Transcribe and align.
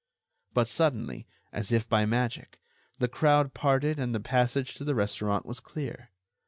But 0.55 0.67
suddenly, 0.67 1.27
as 1.53 1.71
if 1.71 1.87
by 1.87 2.07
magic, 2.07 2.59
the 2.97 3.07
crowd 3.07 3.53
parted 3.53 3.99
and 3.99 4.15
the 4.15 4.19
passage 4.19 4.73
to 4.77 4.83
the 4.83 4.95
restaurant 4.95 5.45
was 5.45 5.59
clear. 5.59 6.09